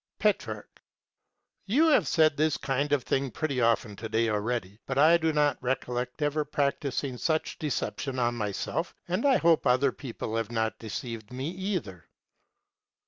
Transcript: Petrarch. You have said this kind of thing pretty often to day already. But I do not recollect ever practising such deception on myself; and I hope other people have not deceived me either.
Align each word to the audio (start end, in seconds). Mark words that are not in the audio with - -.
Petrarch. 0.17 0.81
You 1.67 1.87
have 1.89 2.07
said 2.07 2.35
this 2.35 2.57
kind 2.57 2.91
of 2.91 3.03
thing 3.03 3.29
pretty 3.29 3.61
often 3.61 3.95
to 3.97 4.09
day 4.09 4.29
already. 4.29 4.79
But 4.87 4.97
I 4.97 5.17
do 5.17 5.31
not 5.31 5.61
recollect 5.61 6.23
ever 6.23 6.43
practising 6.43 7.17
such 7.17 7.59
deception 7.59 8.17
on 8.17 8.33
myself; 8.33 8.95
and 9.07 9.27
I 9.27 9.37
hope 9.37 9.67
other 9.67 9.91
people 9.91 10.35
have 10.37 10.51
not 10.51 10.79
deceived 10.79 11.31
me 11.31 11.49
either. 11.51 12.09